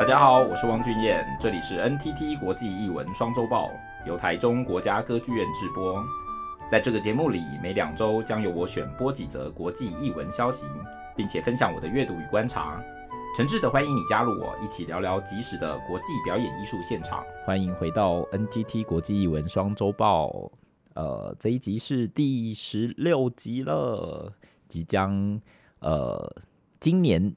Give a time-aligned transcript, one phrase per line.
[0.00, 3.70] 大家好，我是汪俊彦，这里是 NTT 国际译文双周报，
[4.06, 6.02] 由台中国家歌剧院制播。
[6.66, 10.66] 在这个节目里，每两周将由我选播几则国际译文消息，
[11.14, 12.82] 并且分享我的阅读与观察。
[13.36, 17.22] 诚挚的欢迎你加入我，一起聊聊即时的国际表演艺术现场。
[17.44, 20.50] 欢迎回到 NTT 国际译文双周报，
[20.94, 24.32] 呃，这一集是第十六集了，
[24.66, 25.38] 即将
[25.80, 26.34] 呃
[26.80, 27.34] 今年。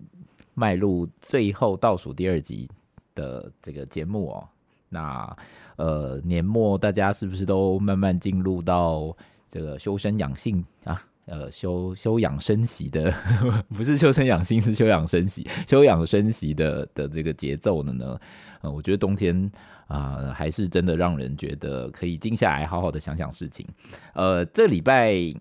[0.54, 2.70] 迈入最后倒数第二集
[3.16, 4.48] 的这个节目哦，
[4.90, 5.38] 那
[5.76, 9.16] 呃年末大家是不是都慢慢进入到
[9.50, 11.04] 这个修身养性啊？
[11.26, 13.14] 呃，修修养生息的，
[13.74, 18.20] 不是修身养性，是修养生息，修养生息的的这个节奏了呢？
[18.62, 19.50] 呃，我觉得冬天
[19.88, 23.66] 啊，还是真的让人觉得可以静下来，好好的想想事情。
[24.14, 25.34] 呃，这礼拜。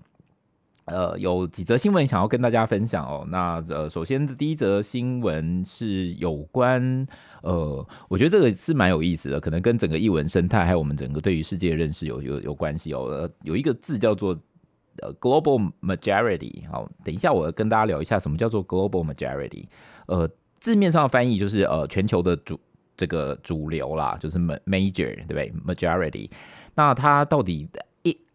[0.86, 3.24] 呃，有几则新闻想要跟大家分享哦。
[3.28, 7.06] 那呃，首先第一则新闻是有关
[7.42, 13.04] 呃，我觉得这个是蛮有意思的，可能跟整个译文生态还有我们整个对于世界的认识有有有关系哦。
[13.04, 14.36] 呃，有一个字叫做
[15.02, 16.68] 呃 global majority。
[16.68, 19.66] 好，等一下我跟大家聊一下什么叫做 global majority。
[20.06, 22.58] 呃，字面上的翻译就是呃全球的主
[22.96, 26.28] 这个主流啦，就是 major 对不对？majority。
[26.74, 27.68] 那它到底？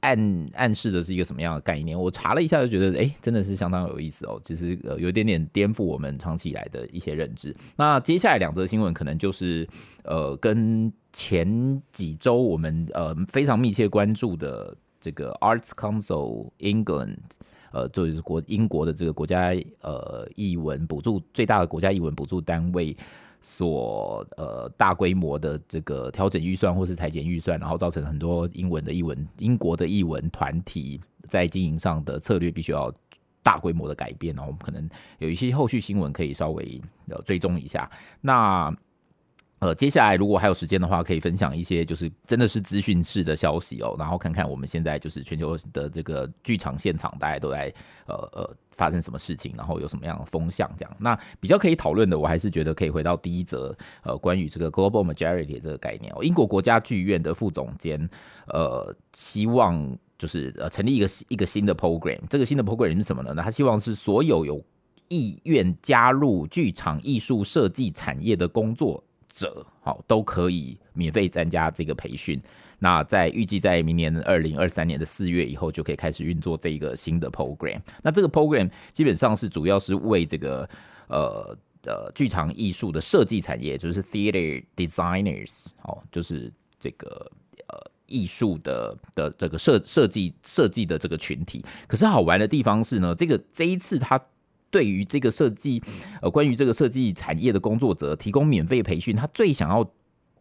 [0.08, 2.00] 暗暗示的是一个什么样的概念？
[2.00, 4.40] 我查了一下，就觉得哎，真的是相当有意思哦。
[4.42, 7.54] 其实呃，有一点点颠覆我们长期以来的一些认知。
[7.76, 9.68] 那接下来两则新闻，可能就是
[10.04, 17.18] 呃，跟前几周我们呃非常密切关注的这个 Arts Council England，
[17.74, 22.96] 呃，就是国英国的这个国家呃艺文补助最大的国家艺文补助单位。
[23.42, 32.94] 所呃大规模的这个调整预算或是裁减预算，然后造成很多英文的译文英国的译文团体在经营上的策略必须要
[33.44, 37.90] 大规模的改变，然后我们可能有一些后续新闻可以稍微呃追踪一下。
[38.20, 38.76] 那
[39.60, 47.73] 呃接下来如果还有时间的话，可以分享一些就是真的是资讯式的消息哦，然后看看我们现在就是全球的这个剧场现场，大家都在
[48.06, 48.56] 呃呃。
[48.78, 56.23] 发生什么事情，然后有什么样的风向，这样那比较可以讨论的，我还是觉得可以回到第一则，呃，关于这个 global majority 这个概念哦。
[56.23, 58.08] 英国国家剧院的副总监，
[58.46, 63.34] 呃，希望就是呃成立一个一个新的 program，这个新的 program 是什么呢？
[63.36, 64.64] 那他希望是所有有
[65.08, 69.04] 意愿加入剧场艺术设计产业的工作
[69.37, 72.42] 者，好，都可以免费参加这个培训。
[72.80, 77.80] 那在预计在明年二零二三年的四月以后，就可以开始运作这一个新的 program。
[78.03, 80.70] 那这个 program 基本上是主要是为这个
[81.08, 87.08] 呃呃剧场艺术的设计产业，就是 theater designers 哦，就是这个
[87.67, 91.65] 呃艺术的的这个设设计设计的这个群体。
[91.87, 94.23] 可是好玩的地方是呢，这个这一次他
[94.72, 95.82] 对于这个设计
[96.22, 99.89] 呃关于这个设计产业的工作者提供免费培训，他最想要。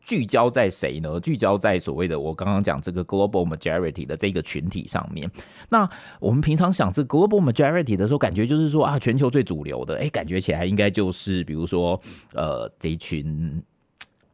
[0.09, 1.19] 聚焦在谁呢？
[1.19, 5.29] 聚焦在所谓的我刚刚讲这个 global majority 的这个群体上面。
[5.69, 12.01] 那我们平常想这 global majority 的时候，感觉就是说啊，全球最主流的，哎，感觉起来应该就是比如说
[12.35, 13.61] 呃这一群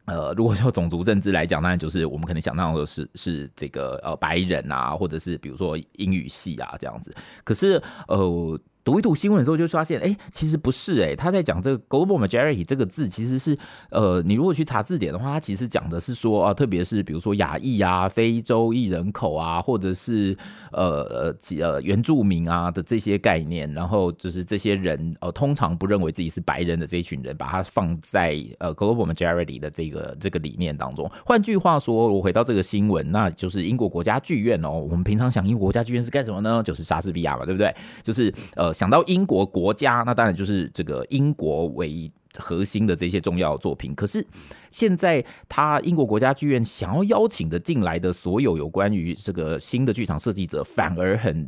[0.05, 7.11] 呃，如果说种族政治来讲，当然就是我们可能想到的是是这个呃白人啊，或者是比如说英语系啊这样子。
[7.43, 8.59] 可是呃。
[8.83, 13.57] 读一读新闻的时候，就发现，哎、其实不是、哎，他在讲这个 global majority 这个字，其实是，
[13.89, 20.35] 呃，你如果去查字典的话，它其实讲的是说啊，特别是比如说亚裔啊、非洲裔人口啊，或者是
[20.73, 31.09] 呃呃呃原住民啊的这些概念，然后就是这些人，呃，通常不认为自己是白人的这一群人，把它放在呃 global majority 的这个这个理念当中。
[31.25, 34.71] 换句话说，我回到这个新闻，那就是英国国家剧院哦。
[34.71, 36.61] 我们平常想英国国家剧院是干什么呢？
[36.61, 37.73] 就是莎士比亚嘛，对不对？
[38.03, 38.72] 就是呃。
[38.73, 43.93] 想到英国国家，那当然就是这个英国为核心的这些重要作品。
[43.93, 44.25] 可是
[44.71, 51.47] 现在，他英国国家剧院想要邀请的进来的所有有关于这个新的剧场设计者，反而很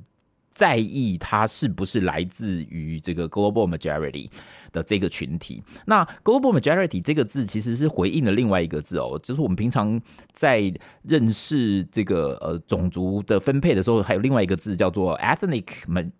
[0.51, 4.29] 在意他是不是来自于这个 global majority。
[4.75, 9.99] 的这个群体，那 global majority 这个字其实是回应了另外一个字哦，就是我们平常
[10.33, 10.61] 在
[11.03, 15.65] 认识这个呃种族的分配的时候，还有另外一个字叫做 ethnic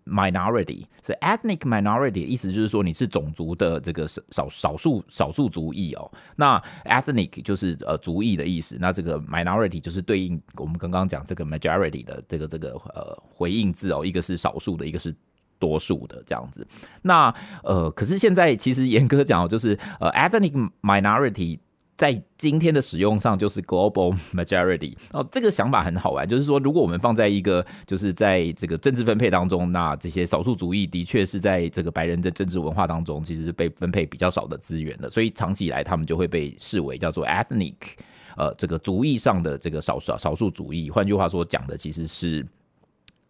[0.06, 0.86] minority。
[1.02, 6.10] 所以 ethnic minority 意思就是说你是种族的这个少少数少数族裔哦。
[6.34, 15.14] 那 ethnic 就是呃族裔的意思，那这个 minority 就是对应我们刚刚讲这个 majority 的这个这个呃回应字哦，一个是少数的，一个是。
[15.58, 16.66] 多数的这样子，
[17.02, 21.58] 那呃，可是现在其实严格讲，就是呃，ethnic minority
[21.96, 37.74] 在今天的使用上就是 global majority 哦，这个想法很好玩，就是说，如果我们放在一个就是在这个政治分配当中，那这些少数族裔的确是在这个白人的政治文化当中，其实是被分配比较少的资源的，所以长期以来他们就会被视为叫做 ethnic，
[38.36, 40.90] 呃，这个族裔上的这个少少少数族裔。
[40.90, 42.46] 换句话说，讲的其实是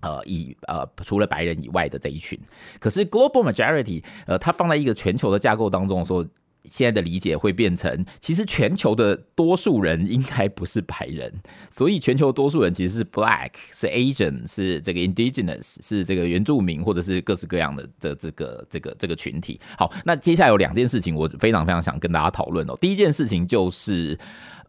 [0.06, 2.38] 呃以呃除了白人以外的这一群。
[2.78, 6.24] 可是 global majority，呃，它放在一个全球的架构当中的时候。
[6.68, 11.32] 现在的理解会变成，其实全球的多数人应该不是白人，
[11.70, 19.60] 所以全球多数人其实是 Black，是 Asian，是这个 Indigenous，是这个原住民，或者是各式各样的这这个这个这个群体。
[19.78, 22.76] 好，那接下来有两件事情，我非常非常想跟大家讨论哦。
[22.80, 24.18] 第一件事情就是。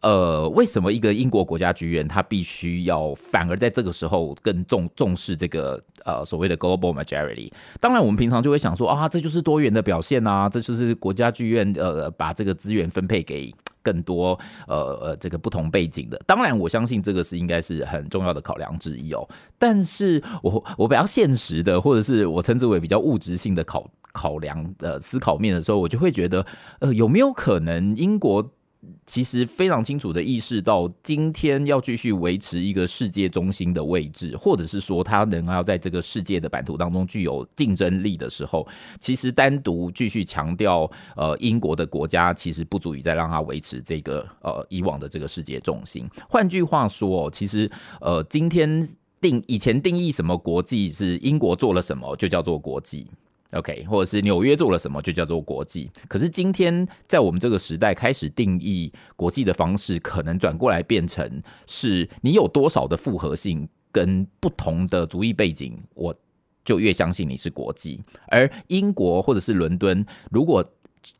[0.01, 7.51] 呃，为什么一个英国国家剧院，它必须要反而在这个时候更重重视这个呃所谓的 global majority？
[7.81, 16.21] 当然，我们平常就会想说啊，这就是多元的表现啊，这就是国家剧院呃把这个资源分配给更多呃呃这个不同背景的。
[16.27, 19.27] 当然，我相信这个是应该是很重要的考量之一哦。
[19.57, 26.45] 但是我我比较现实的，或者是我称之为比较物质性的考考量的思考面的时候，我就会觉得，
[26.79, 28.51] 呃，有没有可能英国？
[29.05, 38.67] 其实非常清楚的意识到，今天要继续维持一个世界中心的位置，或者是说他能要在这个世界的版图当中具有竞争力的时候，
[38.99, 46.09] 其实单独继续强调呃英国的国家，其实不足以再让他维持这个呃以往的这个世界重心。
[46.29, 47.69] 换句话说，其实
[48.01, 48.87] 呃今天
[49.19, 53.07] 定以前定义什么国际是英国做了什么就叫做国际。
[53.51, 55.89] OK，或者是纽约做了什么就叫做国际。
[56.07, 66.13] 可是今天在我们这个时代开始定义国际的方式，可能转过来变成是你有多少的复合性跟不同的族裔背景，我
[66.65, 68.03] 就越相信你是国际。
[68.27, 70.61] 而英国或者是伦敦，如果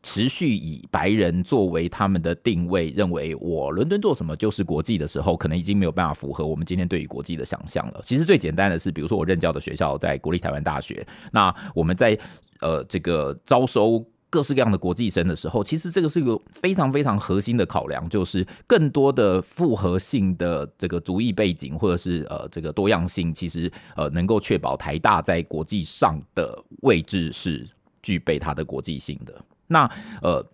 [0.02, 8.00] 持续以白人作为他们的定位，认为我伦敦做什么就是国际的时候，可能已经没有办法符合我们今天对于国际的想象了。
[8.02, 12.18] 其实最简单的是，比如说我任教的学校在国立台湾大学，那我们在
[12.60, 27.66] 呃这个招收各式各样的国际生的时候，其实这个是一个非常非常核心的考量，就是更多的复合性的这个族裔背景或者是呃这个多样性，其实呃能够确保台大在国际上的位置是
[28.02, 29.34] 具备它的国际性的。
[29.68, 29.88] 那
[30.20, 30.44] 呃，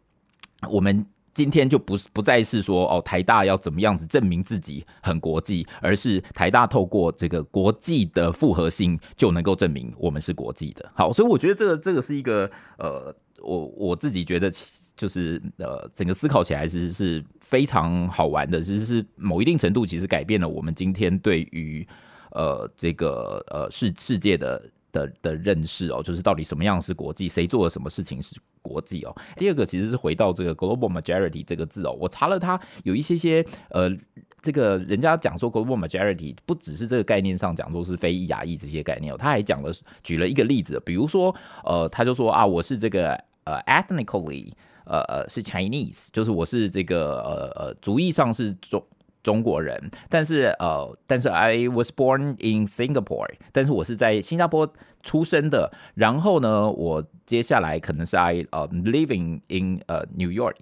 [0.69, 10.93] 我们今天就不是不再是说哦，台大要怎么样子证明自己很国际，而是台大透过这个国际的复合性就能够证明我们是国际的。
[10.95, 14.51] 好，所以我觉得这个这个是一个呃，我我自己觉得
[14.97, 21.87] 就是呃，整个思考起来其实是非常好玩的，其实是某一定程度其实改变了我们今天对于
[22.31, 24.63] 呃这个呃世世界的。
[24.95, 29.15] 的的认识哦，就是到底什么样是国际，谁做了什么事情是国际哦。
[29.37, 33.95] 第二个其实是回到这个 global majority 这个字哦，我查了它有一些些呃，
[34.41, 39.71] 这个人家讲说 global majority 不只是这个概念上讲说是非裔亚裔这些概念哦，他还讲了
[40.03, 43.13] 举了一个例子，比如说呃，他就说啊，我是这个
[43.45, 44.51] 呃 ethnically
[44.87, 48.83] 呃呃是 Chinese，就是我是这个呃呃族裔上是中。
[49.25, 54.71] 中国人，但是呃，但是 I was born in Singapore，但是我是在新加坡
[55.03, 55.73] 出生的。
[55.95, 60.55] 然后呢，我接下来可能是 I 呃 living in 呃 New York，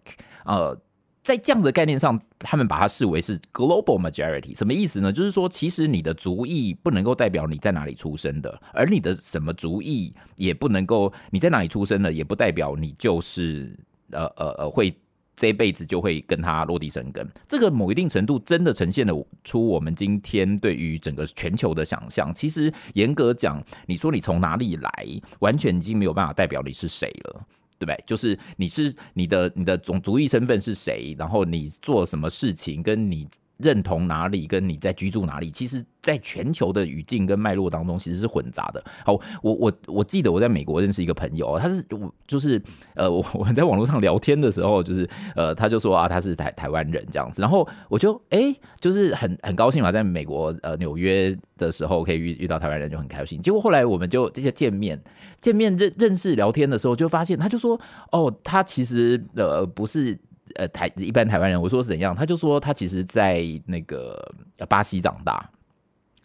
[0.44, 0.80] 呃，
[1.22, 5.12] 在这样的概念上，他们把它视为是 global majority，什么意思呢？
[5.12, 13.76] 就是说，其实你的族裔不能够代表你在哪里出生的，而你的什么族裔也不能够你在哪里出生的，也不代表你就是
[14.12, 14.94] 呃呃呃会。
[15.42, 22.32] 这辈子就会跟他落地生根，这个某一定程度真的呈现了出我们今天对于整个全球的想象。
[22.32, 24.92] 其实严格讲，你说你从哪里来，
[25.40, 27.44] 完全已经没有办法代表你是谁了，
[27.76, 28.04] 对不对？
[28.06, 33.26] 就是你是你的你的种族裔身份是谁，然后你做什么事情，跟你
[33.62, 35.84] 认同哪里，跟你在居住哪里，其实。
[36.02, 38.84] 在全球的语境跟脉络当中，其实是混杂的。
[39.06, 42.60] 好，我我我记得我在美国认识一个朋友，他是我就是
[42.96, 53.40] 呃，我我们在网络上聊天的时候，就是呃，他就说啊，他是台台湾人这样子，然后我就哎、就是很很高兴嘛，在美国呃纽约的时候可以遇遇到台湾人，就很开心。
[53.40, 55.00] 结果后来我们就这些见面
[55.40, 60.18] 见面认认识聊天的时候，就发现他就说哦，他其实呃不是
[60.56, 64.34] 呃台一般台湾人，我说是怎样，他就说他其实在那个
[64.68, 65.50] 巴西长大。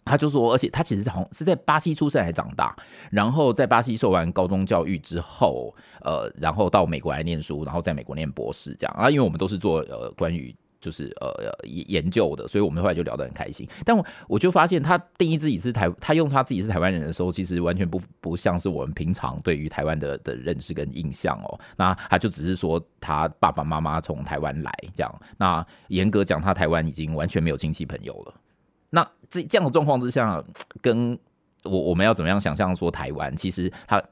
[0.04, 2.74] 他就说，而且他其实好是在巴西出生还长大，
[3.10, 9.10] 然后在巴西受完高中教育之后，呃，然后到美国来念书，然后在美国念博士这样啊。
[9.10, 11.32] 因为我们都是做呃关于就是呃
[11.64, 13.68] 研究的，所以我们后来就聊得很开心。
[13.84, 21.60] 但我我就发现，他定义自己是台，他用他自己是台湾人的时候，其实完全不不像是我们平常对于台湾的的认识跟印象哦。
[21.76, 25.20] 那他就只是说他爸爸妈妈从台湾来这样。
[25.36, 28.34] 那严格讲，他台湾已经完全没有亲戚朋友了。
[28.90, 30.42] 那这这样的状况之下，
[30.80, 31.18] 跟
[31.64, 34.02] 我我们要怎么样想象说台湾，其实他。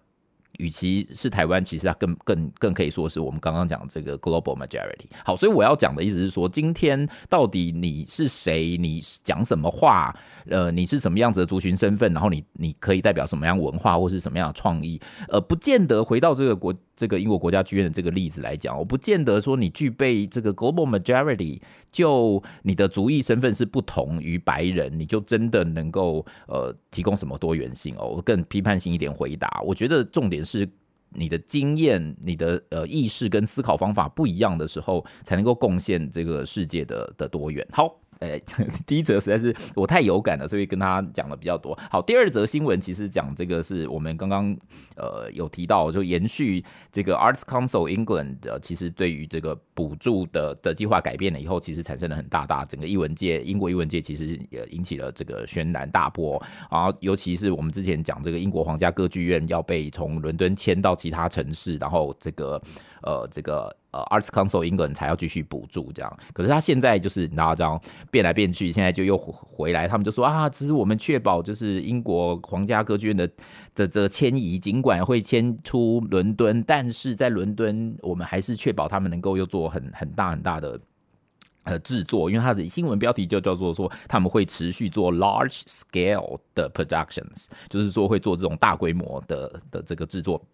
[0.59, 5.07] 与其是台湾，其实它更更更可以说是我们刚刚讲这个 global majority。
[5.25, 8.77] 好，所以我要讲的意思是说，今天到底你是谁？
[8.77, 10.15] 你讲什么话？
[10.49, 12.13] 呃，你是什么样子的族群身份？
[12.13, 15.01] 然后你你可以代表什么样文化，或是什么样的创意？
[15.29, 21.61] 呃，不见得回到这个国这个英国国家剧院的这个例子来讲，我不见得说你具备这个 global majority，
[21.91, 28.07] 就你的族裔身份是不同于白人，你就真的能够呃提供什么多元性哦？
[28.07, 30.67] 我更批判性一点回答，我觉得重点是
[31.11, 37.67] 你的经验、你的呃意识跟思考方法不一样的时候，才能够贡献这个世界的的多元。
[37.73, 38.01] 好。
[38.19, 38.39] 呃，
[38.87, 41.79] 第一则实在是我太有感了，所以跟他讲的比较多。
[41.91, 44.57] 好，第二则新闻其实讲这个是我们刚刚
[44.97, 56.43] 呃有提到，就延续这个 Arts Council England 的，其实对于这个补助的的计划改变了以后，其实产生了很大大整个艺文界，英国艺文界其实也引起了这个轩然大波。
[56.71, 62.61] 然后尤其是我们之前讲这个英国皇家歌剧院要被从伦敦迁到其他城市，然后这个
[63.03, 63.75] 呃这个。
[63.93, 73.31] 呃，Arts Council 英国人才要继续补助这样，可是他现在就是你知道这样变来变去，现在就又回来，他们就说啊，只是我们确保就是英国皇家歌剧院的
[73.75, 80.79] 的这迁移，尽管会迁出伦敦，但是在伦敦我们还是确保他们能够又做很很大很大的
[81.63, 90.45] 呃制作，因为他的新闻标题就叫做说他们会持续做 large scale 的 productions，就是说会做这种大规模的的这个制作。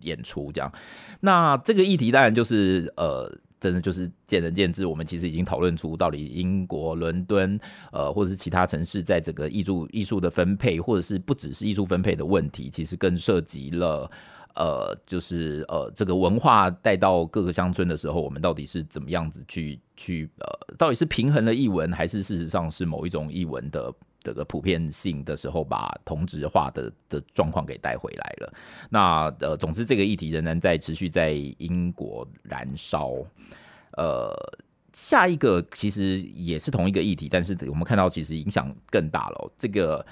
[0.00, 0.72] 演出这样，
[1.20, 4.86] 那这个议题当然就是呃，真的就是见仁见智。
[4.86, 7.58] 我们其实已经讨论出，到底英国伦敦
[7.92, 14.10] 呃，或者是其他城市，在整个艺术艺术的分配，或者是不只是艺术分配的问题，其实更涉及了
[14.54, 23.92] 呃，就是呃，这个文化带到各个乡村的时候，我们到底是怎么样子去去呃，到底是平衡了译文，还是事实上是某一种译文的？
[24.20, 28.52] 这个普遍性的时候，把同质化的的状况给带回来了。
[28.90, 33.12] 那呃，总之这个议题仍然在持续在英国燃烧。
[33.96, 34.34] 呃，
[34.92, 39.52] 下一个其实也是同一个议题，但是我们看到其实影响更大了。
[39.56, 40.04] 这个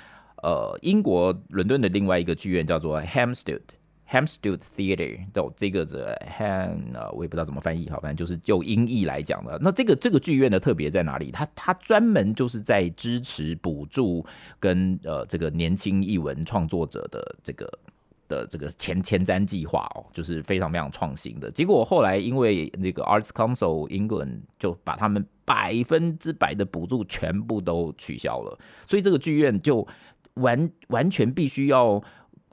[0.43, 3.61] 呃，英国伦敦的另外一个剧院叫做 Hamstead。
[4.09, 9.59] Hampstead Theatre 的这个的 Ham 呃，我也不知道怎么翻译，好，反正就是就音译来讲的。
[9.61, 11.33] 那这个这个剧院的特别在哪里？
[11.33, 14.25] 它它专门就是在支持补助
[14.61, 17.79] 跟呃这个年轻译文创作者的这个
[18.29, 21.51] 的这个前前瞻计划哦，就是非常非常创新的。
[21.51, 29.85] 结果后来因为那个 Arts Council England 就把他们百分之百的补助全部都取消了，所以这个剧院就
[30.35, 32.01] 完完全必须要。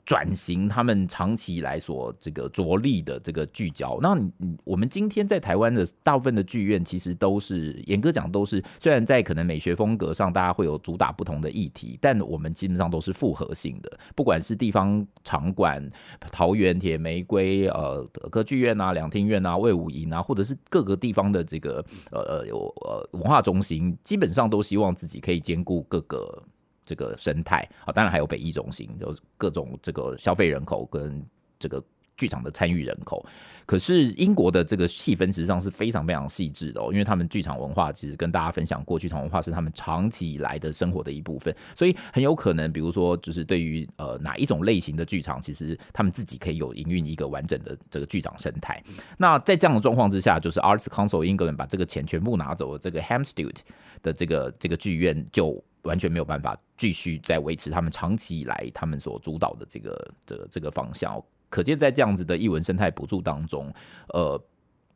[0.04, 3.98] 转型，他们长期以来所这个着力的这个聚焦。
[4.02, 13.98] 那你我们今天在台湾的大部分的剧院，其实都是严格讲都是，虽然在可能美学风格上，大家会有主打不同的议题，但我们基本上都是复合性的。
[14.14, 15.90] 不管是地方场馆、
[16.30, 26.42] 桃园铁玫瑰、呃歌剧院啊、两厅院啊、魏武营啊，或者是各个地方的这个呃呃有呃文化中心，基本上都希望自己可以兼顾各个。
[26.84, 31.24] 这个生态啊，当然还有北艺中心，有各种这个消费人口跟
[31.58, 31.82] 这个
[32.16, 33.24] 剧场的参与人口。
[33.66, 48.82] 可是英国的这个细分实际上是非常非常细致的哦，因为他们剧场文化其实跟大家分享过，剧场文化是他们长期以来的生活的一部分，所以很有可能，比如说就是对于呃哪一种类型的剧场，其实他们自己可以有营运一个完整的这个剧场生态。
[49.16, 53.56] 那在这样的状况之下，就是 Arts Council England 把这个钱全部拿走了，这个 Hamstead
[54.02, 55.64] 的这个这个剧院就。
[55.84, 63.72] 完全没有办法继续再维持他们长期以来他们所主导的这个的这个方向，可见在这样子的艺文生态补助当中，
[64.08, 64.42] 呃，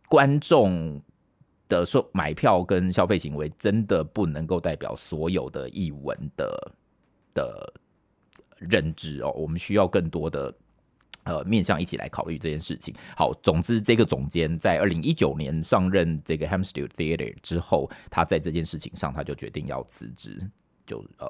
[0.08, 1.00] 观众
[1.68, 6.72] 的售买票跟消费行为真的不能够代表所有的艺文的
[7.34, 7.74] 的
[8.58, 10.54] 认知哦，我们需要更多的
[11.24, 12.94] 呃面向一起来考虑这件事情。
[13.14, 20.38] 好，总之这个总监在二零一九年上任这个 Hampstead Theatre 之后，他在这件事情上他就决定要辞职。
[20.88, 21.28] 就呃，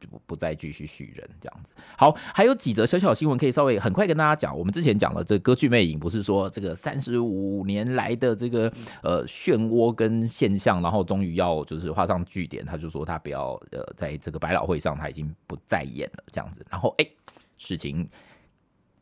[0.00, 1.72] 就不不再继续续人这样子。
[1.96, 4.58] 好，还有几则小小新闻可以稍微很快跟大家讲。
[4.58, 8.70] 我们之前讲了这歌剧魅影，不是说这个三十五年来的这个
[9.02, 12.64] 呃漩涡跟现象，然后终于要就是画上句点。
[12.66, 16.66] 他就说他不要呃在这个百老汇上他已经不再演了这样子。
[16.68, 17.06] 然后哎，
[17.56, 18.08] 事情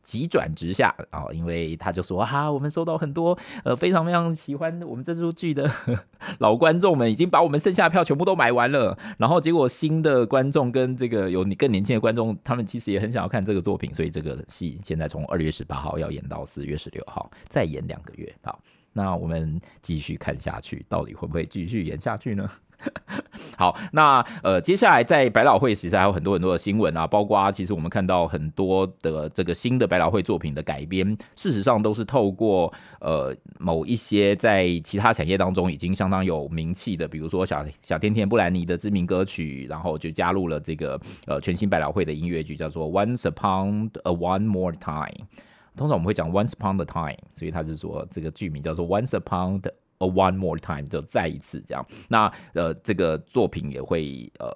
[0.09, 5.69] 急转直下啊，因为他就说哈、我们收到很多呃非常非常喜欢我们这出剧的
[6.39, 8.97] 老观众们，已经把我们剩下的票全部都买完了。
[9.19, 18.33] 然后结果新的观众跟这个有你更年轻的观众，他们其实也很想要看这个作品，所以这个戏现在从二月十八号要演到四月十六号，再演两个月。
[18.41, 18.59] 好，
[18.91, 22.49] 那我们继续看下去，到底会不会继续演下去呢？
[23.57, 45.27] 好，那呃，接下来在百老汇其实还有很多很多的新闻啊，包括其实我们看到很多的这个新的百老汇作品的改编，事实上都是透过呃某一些在其他产业当中已经相当有名气的，比如说小小甜甜布兰妮的知名歌曲，然后就加入了这个呃全新百老汇的音乐剧，叫做《Once Upon a One More Time》。
[45.75, 49.61] 通常我们会讲 Once Upon a Time，所以他是说这个剧名叫做 Once Upon
[49.99, 51.85] A One More Time，就再一次这样。
[52.07, 54.49] 那呃，这个作品也会呃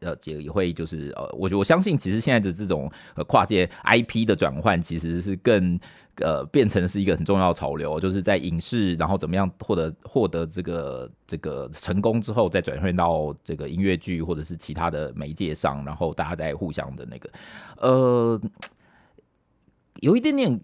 [0.00, 5.78] 呃也也会就是呃，我我相信其实现在的这种呃跨界 IP 的转换，其实是更
[6.16, 17.30] 呃变成是一个很重要的潮流，就是在影视然后怎么样获得获得这个这个成功之后，再转换到这个音乐剧或者是其他的媒介上，然后大家再互相的那个
[17.78, 18.40] 呃
[20.00, 20.60] 有一点点。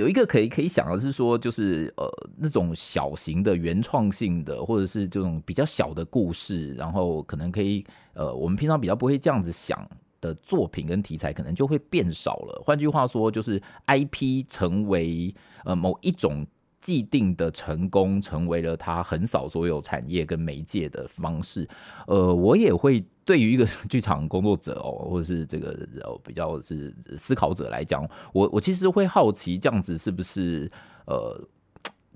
[0.00, 9.88] 有一个可以可以想的是说，就是呃那种小型的原创性的，或者是这种比较小的故事，然后可能可以呃我们平常比较不会这样子想
[10.20, 12.62] 的作品跟题材，可能就会变少了。
[12.64, 16.46] 换句话说，就是 IP 成为呃某一种。
[16.80, 21.68] 既定的成功成为了他横扫所有产业跟媒介的方式。
[22.06, 25.86] 呃，我也会对于一个 剧场工作者哦，或者是这个
[26.24, 30.70] 比较是思考者来讲，我我其实会好奇这样子是不是
[31.06, 31.38] 呃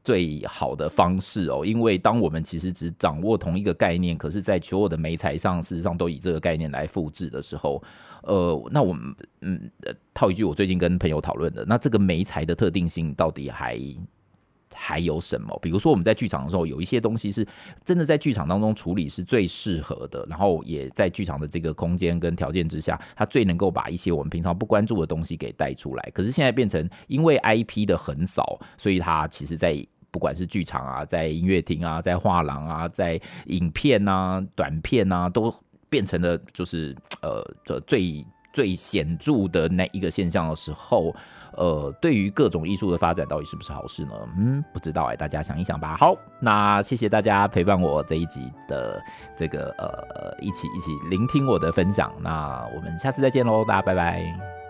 [0.03, 1.63] 最好的方式哦？
[1.65, 7.83] 因为当我们其实只掌握同一个概念，可是在所有的媒材上，事实上都以这个概念来复制的时候，
[8.23, 9.71] 呃，那我们嗯
[10.15, 13.79] 套一句我最近跟朋友讨论的，那这个媒材的特定性到底还？
[14.75, 15.59] 还有什么？
[15.63, 17.47] 比如说我们在剧场的时候，有一些东西是
[17.85, 26.11] 真的在剧场当中处理是最适合的，然后也在剧场的这个空间跟条件之下，它最能够把一些我们平常不关注的东西给带出来。
[26.13, 29.75] 可是现在变成因为 IP 的横扫，所以它其实在
[30.11, 35.55] 不管是剧场啊，在音乐厅啊，在画廊啊，在影片啊、短片啊，都
[35.89, 41.15] 变成了就是呃的最最显著的那一个现象的时候。
[41.57, 44.13] 呃，对于各种艺术的发展，到底是不是好事呢？
[44.37, 45.97] 嗯，不知道哎，大家想一想吧。
[45.97, 49.03] 好，那谢谢大家陪伴我这一集的
[49.37, 52.13] 这个呃，一起一起聆听我的分享。
[52.21, 54.64] 那我们下次再见喽，大家拜拜。